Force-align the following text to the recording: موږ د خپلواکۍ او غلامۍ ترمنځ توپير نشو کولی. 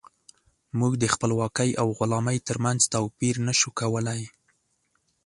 موږ 0.79 0.93
د 0.97 1.05
خپلواکۍ 1.13 1.71
او 1.81 1.87
غلامۍ 1.97 2.37
ترمنځ 2.47 2.79
توپير 2.93 3.35
نشو 3.47 3.69
کولی. 3.79 4.21